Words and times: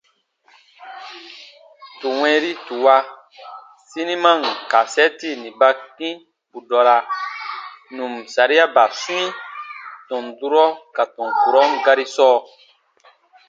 Tù 1.99 2.07
wɛ̃ɛri 2.21 2.51
tù 2.65 2.73
wa 2.85 2.97
siniman 3.89 4.39
kasɛɛti 4.71 5.29
nì 5.41 5.49
ba 5.59 5.69
kĩ 5.95 6.09
bù 6.51 6.57
dɔra 6.69 6.95
nù 7.95 8.03
n 8.13 8.15
sariaba 8.33 8.83
swĩi 9.01 9.25
tɔn 10.09 10.23
durɔ 10.39 10.65
ka 10.95 11.03
tɔn 11.15 11.29
kurɔn 11.41 11.69
gari 11.85 12.05
sɔɔ. 12.15 12.37